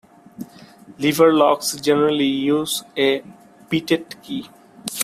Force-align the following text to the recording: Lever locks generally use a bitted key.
Lever 0.97 1.31
locks 1.31 1.75
generally 1.79 2.25
use 2.25 2.81
a 2.97 3.21
bitted 3.69 4.15
key. 4.23 4.47